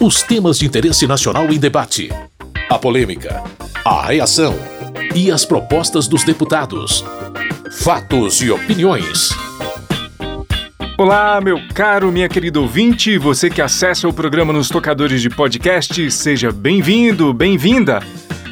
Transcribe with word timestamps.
Os 0.00 0.22
temas 0.22 0.60
de 0.60 0.64
interesse 0.64 1.08
nacional 1.08 1.52
em 1.52 1.58
debate. 1.58 2.08
A 2.70 2.78
polêmica. 2.78 3.42
A 3.84 4.06
reação. 4.06 4.54
E 5.12 5.28
as 5.28 5.44
propostas 5.44 6.06
dos 6.06 6.22
deputados. 6.22 7.04
Fatos 7.80 8.40
e 8.40 8.48
opiniões. 8.48 9.30
Olá, 10.96 11.40
meu 11.40 11.58
caro, 11.74 12.12
minha 12.12 12.28
querida 12.28 12.60
ouvinte, 12.60 13.18
você 13.18 13.50
que 13.50 13.60
acessa 13.60 14.06
o 14.06 14.12
programa 14.12 14.52
nos 14.52 14.68
tocadores 14.68 15.20
de 15.20 15.30
podcast, 15.30 16.08
seja 16.12 16.52
bem-vindo, 16.52 17.34
bem-vinda. 17.34 18.00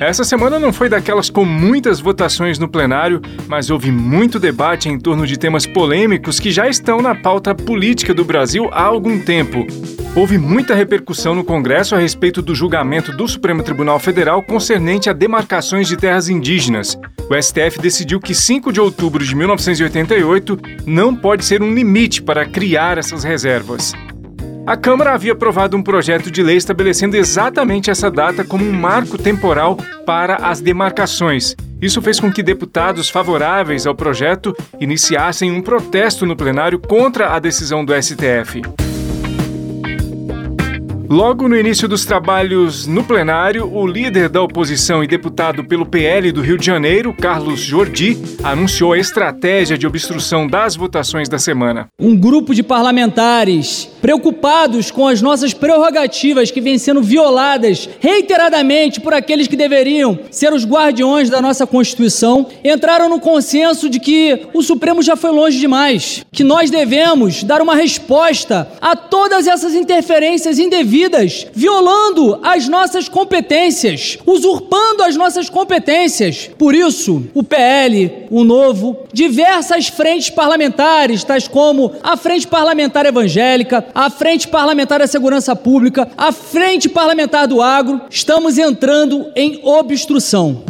Essa 0.00 0.24
semana 0.24 0.58
não 0.58 0.72
foi 0.72 0.88
daquelas 0.88 1.30
com 1.30 1.44
muitas 1.44 2.00
votações 2.00 2.58
no 2.58 2.68
plenário, 2.68 3.22
mas 3.46 3.70
houve 3.70 3.92
muito 3.92 4.40
debate 4.40 4.88
em 4.88 4.98
torno 4.98 5.24
de 5.24 5.38
temas 5.38 5.64
polêmicos 5.64 6.40
que 6.40 6.50
já 6.50 6.68
estão 6.68 7.00
na 7.00 7.14
pauta 7.14 7.54
política 7.54 8.12
do 8.12 8.24
Brasil 8.24 8.68
há 8.72 8.82
algum 8.82 9.20
tempo. 9.20 9.64
Houve 10.16 10.38
muita 10.38 10.74
repercussão 10.74 11.34
no 11.34 11.44
Congresso 11.44 11.94
a 11.94 11.98
respeito 11.98 12.40
do 12.40 12.54
julgamento 12.54 13.12
do 13.12 13.28
Supremo 13.28 13.62
Tribunal 13.62 14.00
Federal 14.00 14.42
concernente 14.42 15.10
a 15.10 15.12
demarcações 15.12 15.86
de 15.86 15.94
terras 15.94 16.30
indígenas. 16.30 16.98
O 17.28 17.34
STF 17.34 17.78
decidiu 17.78 18.18
que 18.18 18.34
5 18.34 18.72
de 18.72 18.80
outubro 18.80 19.22
de 19.22 19.36
1988 19.36 20.58
não 20.86 21.14
pode 21.14 21.44
ser 21.44 21.62
um 21.62 21.70
limite 21.70 22.22
para 22.22 22.46
criar 22.46 22.96
essas 22.96 23.24
reservas. 23.24 23.92
A 24.66 24.74
Câmara 24.74 25.12
havia 25.12 25.34
aprovado 25.34 25.76
um 25.76 25.82
projeto 25.82 26.30
de 26.30 26.42
lei 26.42 26.56
estabelecendo 26.56 27.14
exatamente 27.14 27.90
essa 27.90 28.10
data 28.10 28.42
como 28.42 28.64
um 28.64 28.72
marco 28.72 29.18
temporal 29.18 29.76
para 30.06 30.36
as 30.36 30.62
demarcações. 30.62 31.54
Isso 31.78 32.00
fez 32.00 32.18
com 32.18 32.32
que 32.32 32.42
deputados 32.42 33.10
favoráveis 33.10 33.86
ao 33.86 33.94
projeto 33.94 34.56
iniciassem 34.80 35.52
um 35.52 35.60
protesto 35.60 36.24
no 36.24 36.34
plenário 36.34 36.78
contra 36.78 37.34
a 37.34 37.38
decisão 37.38 37.84
do 37.84 37.92
STF. 37.92 38.62
Logo 41.08 41.46
no 41.48 41.56
início 41.56 41.86
dos 41.86 42.04
trabalhos 42.04 42.84
no 42.84 43.04
plenário, 43.04 43.72
o 43.72 43.86
líder 43.86 44.28
da 44.28 44.42
oposição 44.42 45.04
e 45.04 45.06
deputado 45.06 45.62
pelo 45.62 45.86
PL 45.86 46.32
do 46.32 46.40
Rio 46.40 46.58
de 46.58 46.66
Janeiro, 46.66 47.12
Carlos 47.12 47.60
Jordi, 47.60 48.18
anunciou 48.42 48.92
a 48.92 48.98
estratégia 48.98 49.78
de 49.78 49.86
obstrução 49.86 50.48
das 50.48 50.74
votações 50.74 51.28
da 51.28 51.38
semana. 51.38 51.86
Um 51.96 52.16
grupo 52.16 52.52
de 52.52 52.62
parlamentares 52.62 53.88
preocupados 54.02 54.90
com 54.90 55.06
as 55.06 55.22
nossas 55.22 55.54
prerrogativas 55.54 56.50
que 56.50 56.60
vêm 56.60 56.76
sendo 56.76 57.00
violadas 57.00 57.88
reiteradamente 58.00 59.00
por 59.00 59.14
aqueles 59.14 59.46
que 59.46 59.56
deveriam 59.56 60.18
ser 60.30 60.52
os 60.52 60.66
guardiões 60.66 61.30
da 61.30 61.40
nossa 61.40 61.66
Constituição, 61.66 62.48
entraram 62.64 63.08
no 63.08 63.20
consenso 63.20 63.88
de 63.88 64.00
que 64.00 64.46
o 64.52 64.60
Supremo 64.60 65.02
já 65.02 65.14
foi 65.14 65.30
longe 65.30 65.58
demais, 65.58 66.24
que 66.32 66.42
nós 66.42 66.68
devemos 66.68 67.44
dar 67.44 67.62
uma 67.62 67.76
resposta 67.76 68.68
a 68.80 68.96
todas 68.96 69.46
essas 69.46 69.74
interferências 69.74 70.58
indevidas 70.58 70.95
vidas, 70.96 71.46
violando 71.52 72.40
as 72.42 72.68
nossas 72.68 73.06
competências, 73.06 74.16
usurpando 74.24 75.02
as 75.02 75.14
nossas 75.14 75.50
competências. 75.50 76.48
Por 76.56 76.74
isso, 76.74 77.22
o 77.34 77.42
PL, 77.42 78.26
o 78.30 78.42
Novo, 78.44 78.96
diversas 79.12 79.88
frentes 79.88 80.30
parlamentares, 80.30 81.22
tais 81.22 81.46
como 81.46 81.92
a 82.02 82.16
Frente 82.16 82.46
Parlamentar 82.46 83.04
Evangélica, 83.04 83.84
a 83.94 84.08
Frente 84.08 84.48
Parlamentar 84.48 85.00
da 85.00 85.06
Segurança 85.06 85.54
Pública, 85.54 86.08
a 86.16 86.32
Frente 86.32 86.88
Parlamentar 86.88 87.46
do 87.46 87.60
Agro, 87.60 88.00
estamos 88.08 88.56
entrando 88.56 89.26
em 89.36 89.60
obstrução. 89.62 90.62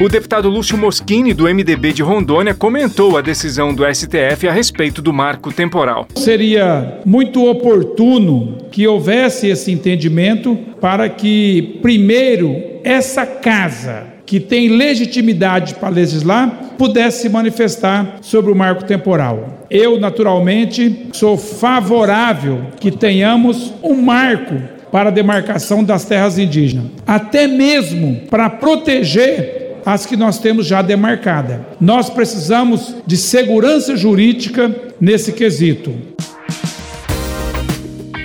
O 0.00 0.08
deputado 0.08 0.48
Lúcio 0.48 0.78
Moschini, 0.78 1.34
do 1.34 1.52
MDB 1.52 1.92
de 1.92 2.04
Rondônia, 2.04 2.54
comentou 2.54 3.18
a 3.18 3.20
decisão 3.20 3.74
do 3.74 3.82
STF 3.84 4.46
a 4.46 4.52
respeito 4.52 5.02
do 5.02 5.12
marco 5.12 5.52
temporal. 5.52 6.06
Seria 6.14 7.00
muito 7.04 7.44
oportuno 7.44 8.58
que 8.70 8.86
houvesse 8.86 9.48
esse 9.48 9.72
entendimento 9.72 10.56
para 10.80 11.08
que, 11.08 11.80
primeiro, 11.82 12.54
essa 12.84 13.26
casa 13.26 14.06
que 14.24 14.38
tem 14.38 14.68
legitimidade 14.68 15.74
para 15.74 15.88
legislar, 15.88 16.74
pudesse 16.78 17.22
se 17.22 17.28
manifestar 17.28 18.18
sobre 18.20 18.52
o 18.52 18.54
marco 18.54 18.84
temporal. 18.84 19.66
Eu, 19.68 19.98
naturalmente, 19.98 21.08
sou 21.12 21.36
favorável 21.36 22.66
que 22.78 22.92
tenhamos 22.92 23.74
um 23.82 24.00
marco 24.00 24.54
para 24.92 25.08
a 25.08 25.12
demarcação 25.12 25.82
das 25.82 26.04
terras 26.04 26.38
indígenas, 26.38 26.86
até 27.04 27.48
mesmo 27.48 28.20
para 28.30 28.48
proteger 28.48 29.67
as 29.88 30.04
que 30.04 30.18
nós 30.18 30.38
temos 30.38 30.66
já 30.66 30.82
demarcada. 30.82 31.66
Nós 31.80 32.10
precisamos 32.10 32.94
de 33.06 33.16
segurança 33.16 33.96
jurídica 33.96 34.70
nesse 35.00 35.32
quesito. 35.32 35.94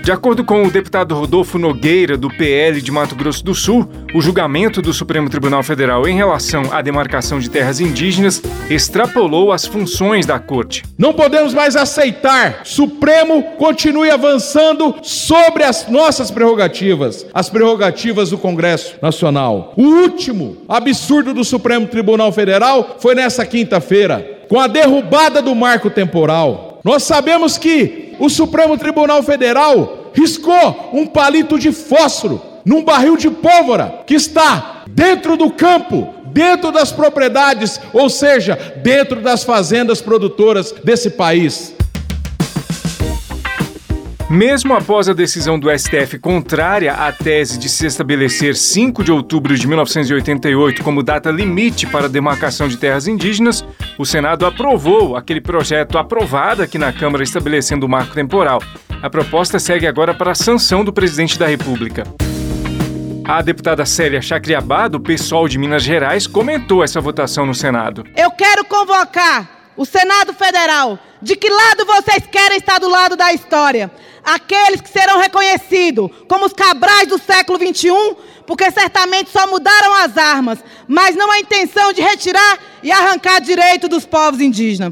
De 0.03 0.11
acordo 0.11 0.43
com 0.43 0.63
o 0.63 0.69
deputado 0.69 1.15
Rodolfo 1.15 1.57
Nogueira, 1.57 2.17
do 2.17 2.27
PL 2.27 2.81
de 2.81 2.91
Mato 2.91 3.15
Grosso 3.15 3.41
do 3.41 3.55
Sul, 3.55 3.89
o 4.13 4.19
julgamento 4.19 4.81
do 4.81 4.91
Supremo 4.91 5.29
Tribunal 5.29 5.63
Federal 5.63 6.05
em 6.05 6.17
relação 6.17 6.73
à 6.73 6.81
demarcação 6.81 7.39
de 7.39 7.49
terras 7.49 7.79
indígenas 7.79 8.43
extrapolou 8.69 9.53
as 9.53 9.65
funções 9.65 10.25
da 10.25 10.37
Corte. 10.39 10.83
Não 10.97 11.13
podemos 11.13 11.53
mais 11.53 11.77
aceitar 11.77 12.63
Supremo 12.65 13.55
continue 13.57 14.11
avançando 14.11 14.93
sobre 15.01 15.63
as 15.63 15.87
nossas 15.87 16.29
prerrogativas, 16.29 17.25
as 17.33 17.49
prerrogativas 17.49 18.31
do 18.31 18.37
Congresso 18.37 18.97
Nacional. 19.01 19.73
O 19.77 19.83
último 19.83 20.57
absurdo 20.67 21.33
do 21.33 21.45
Supremo 21.45 21.87
Tribunal 21.87 22.33
Federal 22.33 22.97
foi 22.99 23.15
nessa 23.15 23.45
quinta-feira, 23.45 24.41
com 24.49 24.59
a 24.59 24.67
derrubada 24.67 25.41
do 25.41 25.55
marco 25.55 25.89
temporal. 25.89 26.72
Nós 26.83 27.03
sabemos 27.03 27.57
que 27.57 28.15
o 28.19 28.29
Supremo 28.29 28.77
Tribunal 28.77 29.23
Federal 29.23 30.11
riscou 30.13 30.89
um 30.91 31.07
palito 31.07 31.57
de 31.57 31.71
fósforo 31.71 32.41
num 32.65 32.83
barril 32.83 33.17
de 33.17 33.29
pólvora 33.29 34.03
que 34.05 34.15
está 34.15 34.83
dentro 34.87 35.37
do 35.37 35.49
campo, 35.51 36.13
dentro 36.27 36.71
das 36.71 36.91
propriedades, 36.91 37.79
ou 37.93 38.09
seja, 38.09 38.55
dentro 38.83 39.21
das 39.21 39.43
fazendas 39.43 40.01
produtoras 40.01 40.73
desse 40.83 41.11
país. 41.11 41.73
Mesmo 44.33 44.73
após 44.73 45.07
a 45.07 45.13
decisão 45.13 45.59
do 45.59 45.69
STF 45.69 46.17
contrária 46.17 46.91
à 46.91 47.11
tese 47.11 47.59
de 47.59 47.69
se 47.69 47.85
estabelecer 47.85 48.55
5 48.55 49.03
de 49.03 49.11
outubro 49.11 49.55
de 49.55 49.67
1988 49.67 50.83
como 50.83 51.03
data 51.03 51.29
limite 51.29 51.85
para 51.85 52.05
a 52.05 52.09
demarcação 52.09 52.67
de 52.67 52.75
terras 52.75 53.07
indígenas, 53.07 53.63
o 53.95 54.03
Senado 54.03 54.47
aprovou 54.47 55.15
aquele 55.15 55.39
projeto 55.39 55.99
aprovado 55.99 56.63
aqui 56.63 56.79
na 56.79 56.91
Câmara 56.91 57.23
estabelecendo 57.23 57.85
o 57.85 57.89
marco 57.89 58.15
temporal. 58.15 58.59
A 59.03 59.07
proposta 59.07 59.59
segue 59.59 59.85
agora 59.85 60.15
para 60.15 60.31
a 60.31 60.35
sanção 60.35 60.83
do 60.83 60.91
presidente 60.91 61.37
da 61.37 61.45
República. 61.45 62.03
A 63.23 63.39
deputada 63.43 63.85
Célia 63.85 64.19
Chacriabá, 64.19 64.87
do 64.87 64.99
PSOL 64.99 65.47
de 65.47 65.59
Minas 65.59 65.83
Gerais, 65.83 66.25
comentou 66.25 66.83
essa 66.83 66.99
votação 66.99 67.45
no 67.45 67.53
Senado. 67.53 68.03
Eu 68.17 68.31
quero 68.31 68.65
convocar 68.65 69.62
o 69.75 69.85
Senado 69.85 70.33
Federal. 70.33 70.99
De 71.21 71.35
que 71.35 71.49
lado 71.49 71.85
vocês 71.85 72.23
querem 72.29 72.57
estar 72.57 72.79
do 72.79 72.89
lado 72.89 73.15
da 73.15 73.33
história? 73.33 73.91
Aqueles 74.23 74.81
que 74.81 74.89
serão 74.89 75.19
reconhecidos 75.19 76.09
como 76.27 76.45
os 76.45 76.53
cabrais 76.53 77.07
do 77.07 77.17
século 77.17 77.57
21, 77.57 78.15
porque 78.45 78.69
certamente 78.71 79.29
só 79.29 79.47
mudaram 79.47 79.93
as 79.93 80.17
armas, 80.17 80.59
mas 80.87 81.15
não 81.15 81.31
a 81.31 81.39
intenção 81.39 81.91
de 81.93 82.01
retirar 82.01 82.59
e 82.81 82.91
arrancar 82.91 83.39
direito 83.39 83.87
dos 83.87 84.05
povos 84.05 84.39
indígenas. 84.39 84.91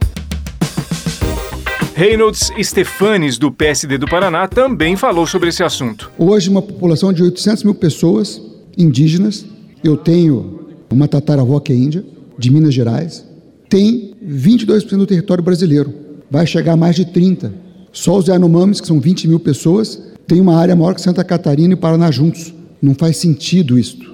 Reynolds 1.94 2.52
Stefanes, 2.62 3.38
do 3.38 3.52
PSD 3.52 3.98
do 3.98 4.08
Paraná, 4.08 4.48
também 4.48 4.96
falou 4.96 5.28
sobre 5.28 5.50
esse 5.50 5.64
assunto. 5.64 6.10
Hoje, 6.18 6.50
uma 6.50 6.62
população 6.62 7.12
de 7.12 7.22
800 7.22 7.64
mil 7.64 7.76
pessoas 7.76 8.42
indígenas, 8.78 9.46
eu 9.84 9.98
tenho 9.98 10.70
uma 10.90 11.08
tataravó 11.08 11.60
que 11.60 11.72
é 11.72 11.76
índia, 11.76 12.04
de 12.38 12.52
Minas 12.52 12.74
Gerais, 12.74 13.26
tem 13.70 14.11
22% 14.24 14.98
do 14.98 15.08
território 15.08 15.44
brasileiro. 15.44 15.94
Vai 16.30 16.46
chegar 16.46 16.74
a 16.74 16.78
mais 16.78 16.96
de 16.96 17.06
30%. 17.06 17.52
Só 17.92 18.18
os 18.18 18.28
Yanomamis, 18.28 18.80
que 18.80 18.88
são 18.88 19.02
20 19.02 19.28
mil 19.28 19.40
pessoas, 19.40 20.02
tem 20.26 20.40
uma 20.40 20.58
área 20.58 20.76
maior 20.76 20.96
que 20.96 21.02
Santa 21.02 21.26
Catarina 21.26 21.74
e 21.74 21.76
Paraná 21.76 22.10
juntos. 22.10 22.54
Não 22.82 22.96
faz 22.96 23.18
sentido 23.18 23.78
isto. 23.78 24.14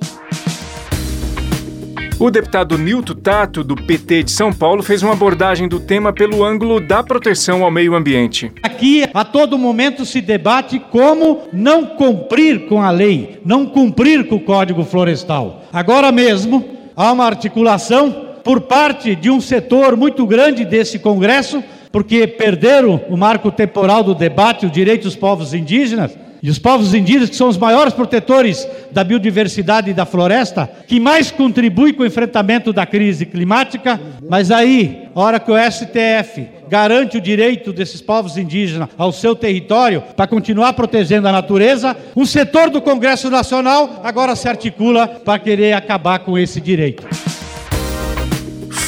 O 2.20 2.32
deputado 2.32 2.76
Nilton 2.80 3.14
Tato, 3.14 3.64
do 3.64 3.76
PT 3.76 4.24
de 4.24 4.32
São 4.32 4.52
Paulo, 4.52 4.82
fez 4.82 5.04
uma 5.04 5.14
abordagem 5.14 5.68
do 5.68 5.80
tema 5.80 6.12
pelo 6.12 6.44
ângulo 6.44 6.80
da 6.80 7.04
proteção 7.04 7.64
ao 7.64 7.70
meio 7.70 7.94
ambiente. 7.94 8.52
Aqui, 8.64 9.08
a 9.14 9.24
todo 9.24 9.56
momento, 9.56 10.04
se 10.04 10.20
debate 10.20 10.80
como 10.92 11.44
não 11.54 11.86
cumprir 11.86 12.66
com 12.68 12.82
a 12.82 12.90
lei, 12.90 13.40
não 13.46 13.68
cumprir 13.68 14.28
com 14.28 14.38
o 14.38 14.40
Código 14.44 14.84
Florestal. 14.84 15.66
Agora 15.72 16.12
mesmo, 16.12 16.66
há 16.96 17.12
uma 17.12 17.26
articulação 17.26 18.27
por 18.48 18.62
parte 18.62 19.14
de 19.14 19.30
um 19.30 19.42
setor 19.42 19.98
muito 19.98 20.26
grande 20.26 20.64
desse 20.64 20.98
Congresso, 20.98 21.62
porque 21.92 22.26
perderam 22.26 23.02
o 23.10 23.18
marco 23.18 23.52
temporal 23.52 24.02
do 24.06 24.16
debate, 24.16 24.66
o 24.66 24.70
direito 24.70 25.04
dos 25.04 25.18
povos 25.18 25.54
indígenas, 25.54 26.18
E 26.42 26.50
os 26.52 26.60
povos 26.60 26.94
indígenas, 26.94 27.32
que 27.32 27.36
são 27.36 27.50
os 27.50 27.58
maiores 27.58 27.94
protetores 27.94 28.66
da 28.92 29.04
biodiversidade 29.04 29.90
e 29.90 29.94
da 29.94 30.06
floresta, 30.06 30.70
que 30.88 31.00
mais 31.00 31.32
contribuem 31.32 31.94
com 31.94 32.04
o 32.04 32.06
enfrentamento 32.06 32.72
da 32.72 32.86
crise 32.86 33.26
climática, 33.26 34.00
mas 34.30 34.52
aí, 34.52 35.10
a 35.16 35.20
hora 35.20 35.40
que 35.40 35.52
o 35.52 35.56
STF 35.58 36.48
garante 36.70 37.18
o 37.18 37.22
direito 37.22 37.74
desses 37.74 38.02
povos 38.02 38.38
indígenas 38.38 38.88
ao 38.98 39.12
seu 39.12 39.36
território 39.36 40.04
para 40.16 40.28
continuar 40.28 40.74
protegendo 40.74 41.28
a 41.28 41.32
natureza, 41.32 41.98
um 42.16 42.26
setor 42.26 42.70
do 42.70 42.82
Congresso 42.82 43.32
Nacional 43.32 44.00
agora 44.04 44.36
se 44.36 44.48
articula 44.48 45.08
para 45.08 45.40
querer 45.40 45.74
acabar 45.74 46.20
com 46.20 46.38
esse 46.38 46.62
direito. 46.62 47.04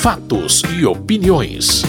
Fatos 0.10 0.64
e 0.76 0.88
opiniões. 0.88 1.84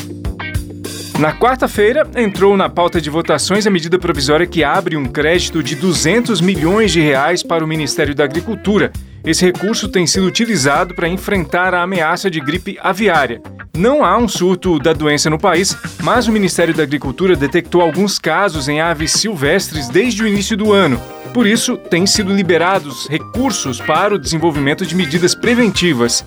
Na 1.18 1.32
quarta-feira, 1.32 2.06
entrou 2.14 2.54
na 2.54 2.68
pauta 2.68 3.00
de 3.00 3.08
votações 3.08 3.66
a 3.66 3.70
medida 3.70 3.98
provisória 3.98 4.46
que 4.46 4.62
abre 4.62 4.94
um 4.94 5.06
crédito 5.06 5.62
de 5.62 5.74
200 5.74 6.38
milhões 6.42 6.92
de 6.92 7.00
reais 7.00 7.42
para 7.42 7.64
o 7.64 7.66
Ministério 7.66 8.14
da 8.14 8.24
Agricultura. 8.24 8.92
Esse 9.24 9.46
recurso 9.46 9.88
tem 9.88 10.06
sido 10.06 10.26
utilizado 10.26 10.94
para 10.94 11.08
enfrentar 11.08 11.72
a 11.72 11.82
ameaça 11.82 12.30
de 12.30 12.40
gripe 12.40 12.78
aviária. 12.82 13.40
Não 13.74 14.04
há 14.04 14.18
um 14.18 14.28
surto 14.28 14.78
da 14.78 14.92
doença 14.92 15.30
no 15.30 15.38
país, 15.38 15.74
mas 16.02 16.28
o 16.28 16.32
Ministério 16.32 16.74
da 16.74 16.82
Agricultura 16.82 17.34
detectou 17.34 17.80
alguns 17.80 18.18
casos 18.18 18.68
em 18.68 18.82
aves 18.82 19.12
silvestres 19.12 19.88
desde 19.88 20.22
o 20.22 20.28
início 20.28 20.58
do 20.58 20.74
ano. 20.74 21.00
Por 21.32 21.46
isso, 21.46 21.74
têm 21.78 22.06
sido 22.06 22.34
liberados 22.34 23.08
recursos 23.08 23.80
para 23.80 24.14
o 24.14 24.18
desenvolvimento 24.18 24.84
de 24.84 24.94
medidas 24.94 25.34
preventivas. 25.34 26.22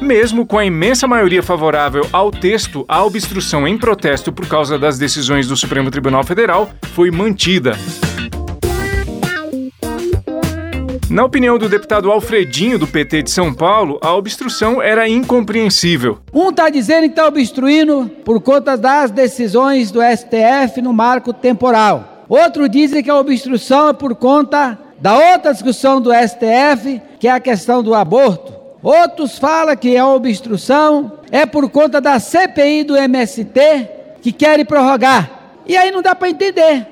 Mesmo 0.00 0.46
com 0.46 0.56
a 0.56 0.64
imensa 0.64 1.08
maioria 1.08 1.42
favorável 1.42 2.06
ao 2.12 2.30
texto, 2.30 2.84
a 2.88 3.04
obstrução 3.04 3.66
em 3.66 3.76
protesto 3.76 4.32
por 4.32 4.46
causa 4.46 4.78
das 4.78 4.96
decisões 4.96 5.48
do 5.48 5.56
Supremo 5.56 5.90
Tribunal 5.90 6.22
Federal 6.22 6.70
foi 6.94 7.10
mantida. 7.10 7.72
Na 11.10 11.24
opinião 11.24 11.58
do 11.58 11.68
deputado 11.68 12.12
Alfredinho, 12.12 12.78
do 12.78 12.86
PT 12.86 13.22
de 13.22 13.30
São 13.30 13.52
Paulo, 13.52 13.98
a 14.00 14.14
obstrução 14.14 14.80
era 14.80 15.08
incompreensível. 15.08 16.18
Um 16.32 16.50
está 16.50 16.68
dizendo 16.68 17.04
que 17.04 17.08
está 17.08 17.26
obstruindo 17.26 18.08
por 18.24 18.40
conta 18.40 18.76
das 18.76 19.10
decisões 19.10 19.90
do 19.90 20.00
STF 20.00 20.80
no 20.80 20.92
marco 20.92 21.32
temporal. 21.32 22.24
Outro 22.28 22.68
diz 22.68 22.92
que 23.02 23.10
a 23.10 23.18
obstrução 23.18 23.88
é 23.88 23.92
por 23.92 24.14
conta 24.14 24.78
da 25.00 25.32
outra 25.32 25.52
discussão 25.52 26.00
do 26.00 26.10
STF, 26.12 27.00
que 27.18 27.26
é 27.26 27.32
a 27.32 27.40
questão 27.40 27.82
do 27.82 27.94
aborto. 27.94 28.57
Outros 28.82 29.38
falam 29.38 29.76
que 29.76 29.96
a 29.96 30.06
obstrução 30.06 31.18
é 31.32 31.44
por 31.44 31.68
conta 31.68 32.00
da 32.00 32.20
CPI 32.20 32.84
do 32.84 32.96
MST 32.96 33.88
que 34.22 34.30
querem 34.30 34.64
prorrogar. 34.64 35.30
E 35.66 35.76
aí 35.76 35.90
não 35.90 36.00
dá 36.00 36.14
para 36.14 36.30
entender. 36.30 36.86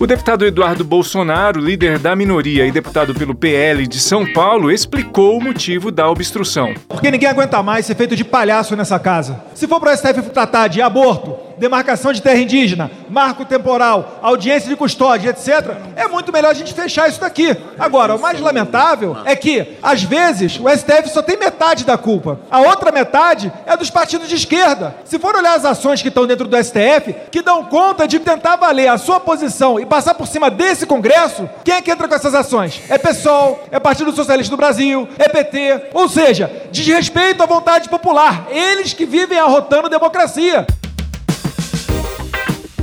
O 0.00 0.06
deputado 0.06 0.46
Eduardo 0.46 0.84
Bolsonaro, 0.84 1.60
líder 1.60 1.98
da 1.98 2.14
minoria 2.14 2.64
e 2.64 2.70
deputado 2.70 3.12
pelo 3.12 3.34
PL 3.34 3.84
de 3.84 3.98
São 3.98 4.32
Paulo, 4.32 4.70
explicou 4.70 5.36
o 5.36 5.42
motivo 5.42 5.90
da 5.90 6.08
obstrução. 6.08 6.72
Porque 6.88 7.10
ninguém 7.10 7.28
aguenta 7.28 7.60
mais 7.64 7.84
ser 7.84 7.96
feito 7.96 8.14
de 8.14 8.24
palhaço 8.24 8.76
nessa 8.76 8.96
casa. 9.00 9.42
Se 9.56 9.66
for 9.66 9.80
para 9.80 9.92
o 9.92 9.96
STF 9.96 10.30
tratar 10.30 10.68
de 10.68 10.80
aborto, 10.80 11.47
demarcação 11.58 12.12
de 12.12 12.22
terra 12.22 12.38
indígena, 12.38 12.90
marco 13.08 13.44
temporal, 13.44 14.18
audiência 14.22 14.68
de 14.68 14.76
custódia, 14.76 15.30
etc., 15.30 15.76
é 15.96 16.06
muito 16.06 16.32
melhor 16.32 16.50
a 16.50 16.54
gente 16.54 16.72
fechar 16.72 17.08
isso 17.08 17.20
daqui. 17.20 17.56
Agora, 17.78 18.14
o 18.14 18.20
mais 18.20 18.40
lamentável 18.40 19.16
é 19.24 19.34
que, 19.34 19.76
às 19.82 20.02
vezes, 20.02 20.58
o 20.58 20.68
STF 20.68 21.10
só 21.10 21.22
tem 21.22 21.36
metade 21.36 21.84
da 21.84 21.98
culpa. 21.98 22.40
A 22.50 22.60
outra 22.60 22.92
metade 22.92 23.52
é 23.66 23.76
dos 23.76 23.90
partidos 23.90 24.28
de 24.28 24.36
esquerda. 24.36 24.94
Se 25.04 25.18
for 25.18 25.36
olhar 25.36 25.54
as 25.54 25.64
ações 25.64 26.00
que 26.00 26.08
estão 26.08 26.26
dentro 26.26 26.46
do 26.46 26.56
STF, 26.56 27.14
que 27.30 27.42
dão 27.42 27.64
conta 27.64 28.06
de 28.06 28.18
tentar 28.18 28.56
valer 28.56 28.88
a 28.88 28.98
sua 28.98 29.20
posição 29.20 29.78
e 29.78 29.86
passar 29.86 30.14
por 30.14 30.26
cima 30.26 30.50
desse 30.50 30.86
Congresso, 30.86 31.48
quem 31.64 31.74
é 31.74 31.82
que 31.82 31.90
entra 31.90 32.08
com 32.08 32.14
essas 32.14 32.34
ações? 32.34 32.80
É 32.88 32.98
PSOL, 32.98 33.64
é 33.70 33.78
Partido 33.78 34.12
Socialista 34.12 34.50
do 34.50 34.56
Brasil, 34.56 35.08
é 35.18 35.28
PT, 35.28 35.90
ou 35.94 36.08
seja, 36.08 36.50
desrespeito 36.70 37.42
à 37.42 37.46
vontade 37.46 37.88
popular. 37.88 38.46
Eles 38.50 38.92
que 38.92 39.04
vivem 39.06 39.38
arrotando 39.38 39.88
democracia. 39.88 40.66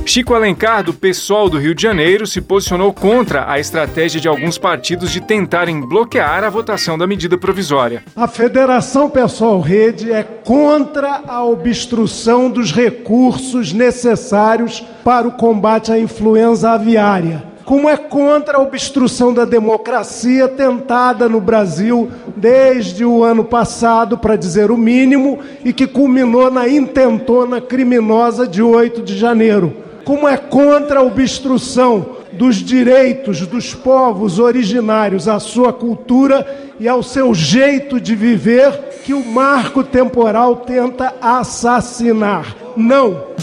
Chico 0.08 0.34
Alencar, 0.34 0.84
do 0.84 0.94
PSOL 0.94 1.50
do 1.50 1.58
Rio 1.58 1.74
de 1.74 1.82
Janeiro, 1.82 2.28
se 2.28 2.40
posicionou 2.40 2.92
contra 2.92 3.50
a 3.50 3.58
estratégia 3.58 4.20
de 4.20 4.28
alguns 4.28 4.56
partidos 4.56 5.10
de 5.10 5.20
tentarem 5.20 5.80
bloquear 5.80 6.44
a 6.44 6.48
votação 6.48 6.96
da 6.96 7.08
medida 7.08 7.36
provisória. 7.36 8.04
A 8.14 8.28
Federação 8.28 9.10
PSOL 9.10 9.60
Rede 9.60 10.12
é 10.12 10.22
contra 10.22 11.22
a 11.26 11.44
obstrução 11.44 12.48
dos 12.48 12.70
recursos 12.70 13.72
necessários 13.72 14.80
para 15.02 15.26
o 15.26 15.32
combate 15.32 15.90
à 15.90 15.98
influenza 15.98 16.70
aviária 16.70 17.56
como 17.64 17.88
é 17.88 17.96
contra 17.96 18.58
a 18.58 18.62
obstrução 18.62 19.34
da 19.34 19.44
democracia 19.44 20.46
tentada 20.46 21.28
no 21.28 21.40
Brasil 21.40 22.08
desde 22.36 23.04
o 23.04 23.24
ano 23.24 23.44
passado, 23.44 24.16
para 24.16 24.36
dizer 24.36 24.70
o 24.70 24.76
mínimo, 24.76 25.40
e 25.64 25.72
que 25.72 25.84
culminou 25.84 26.48
na 26.48 26.68
intentona 26.68 27.60
criminosa 27.60 28.46
de 28.46 28.62
8 28.62 29.02
de 29.02 29.18
janeiro 29.18 29.84
como 30.06 30.28
é 30.28 30.36
contra 30.36 31.00
a 31.00 31.02
obstrução 31.02 32.18
dos 32.32 32.58
direitos 32.58 33.44
dos 33.44 33.74
povos 33.74 34.38
originários 34.38 35.26
à 35.26 35.40
sua 35.40 35.72
cultura 35.72 36.46
e 36.78 36.86
ao 36.86 37.02
seu 37.02 37.34
jeito 37.34 38.00
de 38.00 38.14
viver 38.14 39.00
que 39.04 39.12
o 39.12 39.24
marco 39.26 39.82
temporal 39.82 40.58
tenta 40.58 41.12
assassinar. 41.20 42.54
Não! 42.76 43.34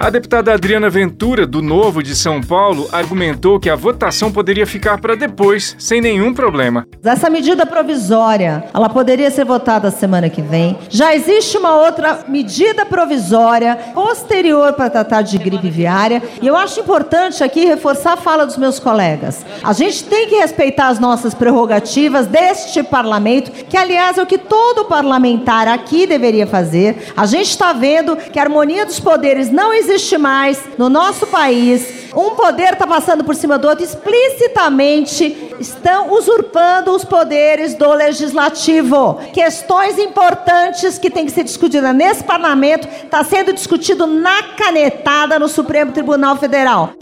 A 0.00 0.08
deputada 0.08 0.54
Adriana 0.54 0.88
Ventura, 0.88 1.46
do 1.46 1.60
Novo 1.60 2.02
de 2.02 2.16
São 2.16 2.40
Paulo, 2.40 2.88
argumentou 2.90 3.60
que 3.60 3.68
a 3.68 3.76
votação 3.76 4.32
poderia 4.32 4.66
ficar 4.66 4.98
para 4.98 5.14
depois, 5.14 5.76
sem 5.78 6.00
nenhum 6.00 6.32
problema. 6.32 6.86
Essa 7.04 7.28
medida 7.28 7.66
provisória, 7.66 8.64
ela 8.72 8.88
poderia 8.88 9.30
ser 9.30 9.44
votada 9.44 9.90
semana 9.90 10.30
que 10.30 10.40
vem. 10.40 10.78
Já 10.88 11.14
existe 11.14 11.58
uma 11.58 11.76
outra 11.76 12.20
medida 12.26 12.86
provisória 12.86 13.76
posterior 13.92 14.72
para 14.72 14.88
tratar 14.88 15.20
de 15.20 15.36
gripe 15.36 15.68
viária, 15.68 16.22
e 16.40 16.46
eu 16.46 16.56
acho 16.56 16.80
importante 16.80 17.44
aqui 17.44 17.66
reforçar 17.66 18.14
a 18.14 18.16
fala 18.16 18.46
dos 18.46 18.56
meus 18.56 18.78
colegas. 18.78 19.44
A 19.62 19.74
gente 19.74 20.04
tem 20.04 20.26
que 20.26 20.36
respeitar 20.36 20.88
as 20.88 20.98
nossas 20.98 21.34
prerrogativas 21.34 22.26
deste 22.26 22.82
parlamento, 22.82 23.50
que 23.66 23.76
aliás 23.76 24.16
é 24.16 24.22
o 24.22 24.26
que 24.26 24.38
todo 24.38 24.86
parlamentar 24.86 25.68
aqui 25.68 26.06
deveria 26.06 26.46
fazer. 26.46 27.12
A 27.14 27.26
gente 27.26 27.50
está 27.50 27.74
vendo 27.74 28.16
que 28.16 28.38
a 28.38 28.42
harmonia 28.42 28.86
dos 28.86 28.98
poderes 28.98 29.50
não 29.50 29.74
existe 29.74 29.89
existe 29.90 30.16
mais 30.16 30.62
no 30.78 30.88
nosso 30.88 31.26
país. 31.26 32.10
Um 32.14 32.30
poder 32.30 32.72
está 32.72 32.86
passando 32.86 33.24
por 33.24 33.34
cima 33.34 33.58
do 33.58 33.68
outro, 33.68 33.84
explicitamente 33.84 35.54
estão 35.60 36.12
usurpando 36.12 36.92
os 36.92 37.04
poderes 37.04 37.74
do 37.74 37.92
legislativo. 37.92 39.20
Questões 39.32 39.98
importantes 39.98 40.98
que 40.98 41.10
têm 41.10 41.26
que 41.26 41.32
ser 41.32 41.44
discutidas 41.44 41.94
nesse 41.94 42.24
parlamento 42.24 42.88
está 43.04 43.22
sendo 43.22 43.52
discutido 43.52 44.06
na 44.06 44.54
canetada 44.56 45.38
no 45.38 45.48
Supremo 45.48 45.92
Tribunal 45.92 46.36
Federal. 46.36 46.94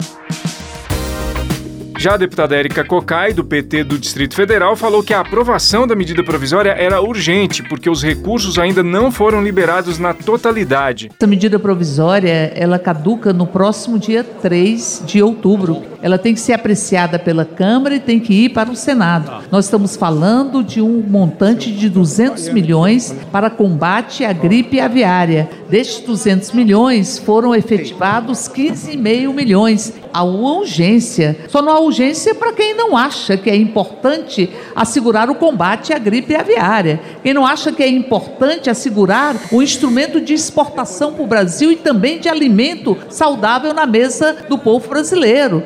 Já 1.99 2.13
a 2.13 2.17
deputada 2.17 2.55
Érica 2.55 2.85
Cocai, 2.85 3.33
do 3.33 3.43
PT 3.43 3.83
do 3.83 3.99
Distrito 3.99 4.33
Federal, 4.33 4.73
falou 4.77 5.03
que 5.03 5.13
a 5.13 5.19
aprovação 5.19 5.85
da 5.85 5.93
medida 5.97 6.23
provisória 6.23 6.69
era 6.69 7.01
urgente, 7.01 7.61
porque 7.61 7.89
os 7.89 8.01
recursos 8.01 8.57
ainda 8.57 8.81
não 8.81 9.11
foram 9.11 9.43
liberados 9.43 9.99
na 9.99 10.13
totalidade. 10.13 11.11
Essa 11.19 11.27
medida 11.27 11.59
provisória, 11.59 12.53
ela 12.55 12.79
caduca 12.79 13.33
no 13.33 13.45
próximo 13.45 13.99
dia 13.99 14.23
3 14.23 15.03
de 15.05 15.21
outubro. 15.21 15.83
Ela 16.01 16.17
tem 16.17 16.33
que 16.33 16.39
ser 16.39 16.53
apreciada 16.53 17.19
pela 17.19 17.43
Câmara 17.43 17.95
e 17.95 17.99
tem 17.99 18.19
que 18.19 18.33
ir 18.33 18.49
para 18.49 18.71
o 18.71 18.75
Senado. 18.75 19.43
Nós 19.51 19.65
estamos 19.65 19.95
falando 19.95 20.63
de 20.63 20.81
um 20.81 21.03
montante 21.05 21.71
de 21.71 21.89
200 21.89 22.49
milhões 22.49 23.13
para 23.31 23.49
combate 23.49 24.23
à 24.23 24.31
gripe 24.31 24.79
aviária. 24.79 25.49
Destes 25.69 26.05
200 26.05 26.51
milhões, 26.53 27.19
foram 27.19 27.53
efetivados 27.53 28.47
15,5 28.47 29.33
milhões. 29.33 29.93
Há 30.13 30.23
uma 30.23 30.53
urgência. 30.59 31.37
Só 31.49 31.61
não 31.61 31.71
há 31.71 31.79
urgência 31.79 32.33
para 32.33 32.53
quem 32.53 32.75
não 32.75 32.95
acha 32.95 33.37
que 33.37 33.49
é 33.49 33.55
importante 33.55 34.49
assegurar 34.75 35.29
o 35.29 35.35
combate 35.35 35.93
à 35.93 35.99
gripe 35.99 36.35
aviária. 36.35 36.99
Quem 37.21 37.33
não 37.33 37.45
acha 37.45 37.71
que 37.71 37.83
é 37.83 37.87
importante 37.87 38.69
assegurar 38.69 39.35
o 39.51 39.61
instrumento 39.61 40.21
de 40.21 40.33
exportação 40.33 41.13
para 41.13 41.23
o 41.23 41.27
Brasil 41.27 41.71
e 41.71 41.75
também 41.75 42.19
de 42.19 42.29
alimento 42.29 42.97
saudável 43.09 43.73
na 43.73 43.85
mesa 43.85 44.37
do 44.47 44.57
povo 44.57 44.87
brasileiro. 44.89 45.63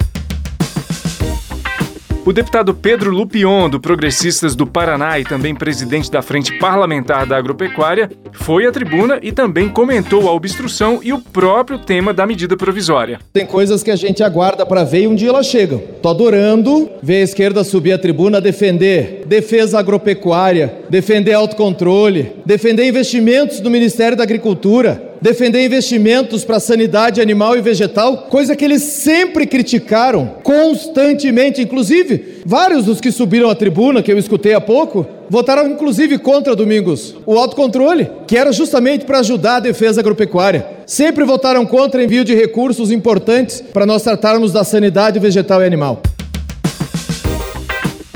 O 2.25 2.31
deputado 2.31 2.73
Pedro 2.73 3.11
Lupion, 3.11 3.69
do 3.69 3.81
Progressistas 3.81 4.55
do 4.55 4.65
Paraná 4.65 5.19
e 5.19 5.25
também 5.25 5.53
presidente 5.53 6.09
da 6.09 6.21
Frente 6.21 6.57
Parlamentar 6.57 7.25
da 7.25 7.35
Agropecuária, 7.35 8.09
foi 8.31 8.65
à 8.65 8.71
tribuna 8.71 9.19
e 9.21 9.33
também 9.33 9.67
comentou 9.67 10.29
a 10.29 10.31
obstrução 10.31 11.01
e 11.03 11.11
o 11.11 11.19
próprio 11.19 11.79
tema 11.79 12.13
da 12.13 12.25
medida 12.25 12.55
provisória. 12.55 13.19
Tem 13.33 13.45
coisas 13.45 13.83
que 13.83 13.91
a 13.91 13.95
gente 13.97 14.23
aguarda 14.23 14.65
para 14.65 14.85
ver 14.85 15.01
e 15.01 15.07
um 15.07 15.15
dia 15.15 15.27
elas 15.27 15.47
chegam. 15.47 15.83
Tô 16.01 16.07
adorando 16.07 16.89
ver 17.01 17.17
a 17.17 17.23
esquerda 17.23 17.61
subir 17.61 17.91
à 17.91 17.97
tribuna 17.97 18.39
defender 18.39 19.25
defesa 19.25 19.77
agropecuária, 19.77 20.73
defender 20.89 21.33
autocontrole, 21.33 22.37
defender 22.45 22.87
investimentos 22.87 23.59
do 23.59 23.69
Ministério 23.69 24.15
da 24.15 24.23
Agricultura 24.23 25.12
defender 25.23 25.65
investimentos 25.65 26.43
para 26.43 26.59
sanidade 26.59 27.21
animal 27.21 27.55
e 27.55 27.61
vegetal, 27.61 28.27
coisa 28.29 28.57
que 28.57 28.65
eles 28.65 28.83
sempre 28.83 29.47
criticaram 29.47 30.35
constantemente. 30.43 31.61
Inclusive, 31.61 32.41
vários 32.45 32.83
dos 32.83 32.99
que 32.99 33.09
subiram 33.09 33.49
à 33.49 33.55
tribuna, 33.55 34.03
que 34.03 34.11
eu 34.11 34.17
escutei 34.17 34.53
há 34.53 34.59
pouco, 34.59 35.07
votaram 35.29 35.65
inclusive 35.69 36.17
contra, 36.17 36.57
Domingos, 36.57 37.15
o 37.25 37.37
autocontrole, 37.37 38.09
que 38.27 38.37
era 38.37 38.51
justamente 38.51 39.05
para 39.05 39.19
ajudar 39.19 39.55
a 39.55 39.61
defesa 39.61 40.01
agropecuária. 40.01 40.67
Sempre 40.85 41.23
votaram 41.23 41.65
contra 41.65 42.03
envio 42.03 42.25
de 42.25 42.35
recursos 42.35 42.91
importantes 42.91 43.61
para 43.61 43.85
nós 43.85 44.03
tratarmos 44.03 44.51
da 44.51 44.65
sanidade 44.65 45.19
vegetal 45.19 45.61
e 45.61 45.65
animal. 45.65 46.01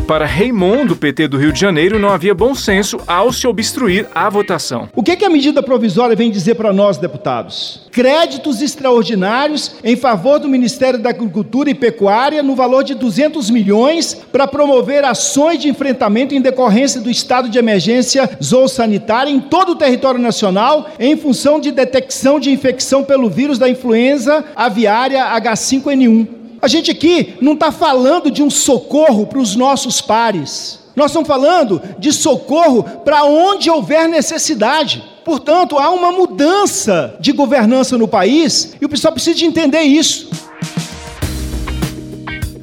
Para 0.08 0.26
Raymond, 0.26 0.88
do 0.88 0.96
PT 0.96 1.28
do 1.28 1.38
Rio 1.38 1.52
de 1.52 1.60
Janeiro, 1.60 2.00
não 2.00 2.08
havia 2.08 2.34
bom 2.34 2.56
senso 2.56 2.98
ao 3.06 3.34
se 3.34 3.46
obstruir 3.46 4.08
a 4.16 4.30
votação. 4.30 4.88
O 4.96 5.04
que, 5.04 5.18
que 5.18 5.26
a 5.26 5.30
medida 5.30 5.62
provisória 5.62 6.16
vem 6.16 6.32
dizer 6.32 6.56
para 6.56 6.72
nós, 6.72 6.98
deputados? 6.98 7.82
Créditos 7.92 8.62
extraordinários 8.62 9.76
em 9.84 9.98
favor 9.98 10.40
do 10.40 10.48
Ministério 10.48 10.98
da 10.98 11.10
Agricultura 11.10 11.70
e 11.70 11.76
Pecuária 11.76 12.42
no 12.42 12.56
valor 12.56 12.86
de 12.86 12.96
200 12.96 13.50
milhões 13.50 14.14
para 14.32 14.48
promover 14.48 15.04
ações 15.04 15.60
de 15.60 15.68
enfrentamento 15.68 16.34
em 16.34 16.40
decorrência 16.40 17.02
do 17.02 17.12
estado 17.12 17.50
de 17.50 17.60
emergência 17.60 18.30
zoossanitária 18.42 19.30
em 19.30 19.42
todo 19.42 19.74
o 19.74 19.76
território 19.76 20.22
nacional 20.22 20.90
em 20.98 21.18
função 21.18 21.60
de 21.60 21.70
detecção 21.70 22.40
de 22.40 22.50
infecção 22.50 23.04
pelo 23.04 23.30
vírus 23.30 23.60
da 23.60 23.68
influenza 23.68 24.46
aviária 24.56 25.22
H5N1. 25.38 26.37
A 26.62 26.68
gente 26.68 26.90
aqui 26.90 27.36
não 27.40 27.54
está 27.54 27.72
falando 27.72 28.32
de 28.32 28.42
um 28.42 28.50
socorro 28.50 29.28
para 29.28 29.40
os 29.40 29.56
nossos 29.56 30.02
pares. 30.02 30.80
Nós 30.96 31.12
estamos 31.12 31.28
falando 31.28 31.80
de 32.00 32.12
socorro 32.12 32.84
para 33.06 33.24
onde 33.24 33.70
houver 33.70 34.10
necessidade. 34.10 35.04
Portanto, 35.24 35.78
há 35.78 35.92
uma 35.92 36.12
mudança 36.12 37.16
de 37.20 37.32
governança 37.32 37.98
no 37.98 38.08
país 38.08 38.76
e 38.82 38.86
o 38.86 38.90
pessoal 38.90 39.14
precisa 39.14 39.36
de 39.36 39.46
entender 39.46 39.82
isso. 39.82 40.30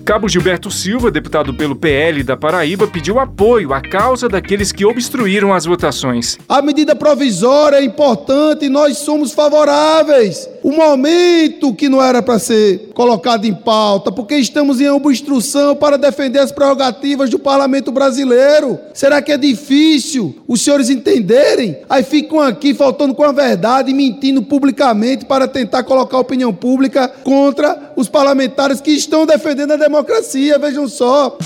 Cabo 0.04 0.28
Gilberto 0.28 0.70
Silva, 0.70 1.10
deputado 1.10 1.54
pelo 1.54 1.74
PL 1.74 2.22
da 2.22 2.36
Paraíba, 2.36 2.86
pediu 2.86 3.18
apoio 3.18 3.72
à 3.72 3.80
causa 3.80 4.28
daqueles 4.28 4.70
que 4.70 4.84
obstruíram 4.84 5.54
as 5.54 5.64
votações. 5.64 6.36
A 6.46 6.60
medida 6.60 6.94
provisória 6.94 7.76
é 7.76 7.84
importante 7.84 8.66
e 8.66 8.68
nós 8.68 8.98
somos 8.98 9.32
favoráveis. 9.32 10.46
O 10.64 10.72
momento 10.72 11.74
que 11.74 11.90
não 11.90 12.02
era 12.02 12.22
para 12.22 12.38
ser 12.38 12.88
colocado 12.94 13.44
em 13.44 13.52
pauta, 13.52 14.10
porque 14.10 14.34
estamos 14.36 14.80
em 14.80 14.88
obstrução 14.88 15.76
para 15.76 15.98
defender 15.98 16.38
as 16.38 16.50
prerrogativas 16.50 17.28
do 17.28 17.38
parlamento 17.38 17.92
brasileiro. 17.92 18.78
Será 18.94 19.20
que 19.20 19.30
é 19.30 19.36
difícil 19.36 20.34
os 20.48 20.62
senhores 20.62 20.88
entenderem? 20.88 21.76
Aí 21.86 22.02
ficam 22.02 22.40
aqui 22.40 22.72
faltando 22.72 23.14
com 23.14 23.22
a 23.22 23.30
verdade 23.30 23.92
mentindo 23.92 24.42
publicamente 24.42 25.26
para 25.26 25.46
tentar 25.46 25.82
colocar 25.82 26.16
a 26.16 26.20
opinião 26.20 26.54
pública 26.54 27.08
contra 27.22 27.92
os 27.94 28.08
parlamentares 28.08 28.80
que 28.80 28.92
estão 28.92 29.26
defendendo 29.26 29.72
a 29.72 29.76
democracia, 29.76 30.58
vejam 30.58 30.88
só. 30.88 31.36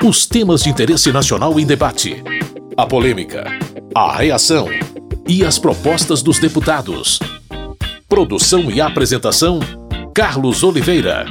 Os 0.00 0.26
temas 0.26 0.62
de 0.62 0.70
interesse 0.70 1.10
nacional 1.10 1.58
em 1.58 1.66
debate. 1.66 2.22
A 2.76 2.86
polêmica, 2.86 3.46
a 3.92 4.16
reação 4.16 4.68
e 5.26 5.44
as 5.44 5.58
propostas 5.58 6.22
dos 6.22 6.38
deputados. 6.38 7.18
Produção 8.08 8.70
e 8.70 8.80
apresentação: 8.80 9.58
Carlos 10.14 10.62
Oliveira. 10.62 11.26